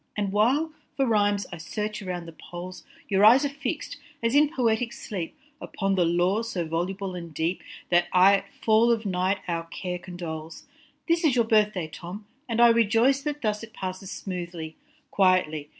[0.17, 4.33] And while, for rhymes, I search around the poles, Your eyes are fix d, as
[4.33, 9.05] in poetic sleep, Upon the lore so voluble and deep, That aye at fall of
[9.05, 10.63] night our care condoles.
[11.07, 14.75] This is your birth day Tom, and I rejoice That thus it passes smoothly,
[15.11, 15.69] quietly.